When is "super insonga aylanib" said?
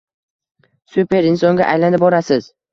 0.95-2.09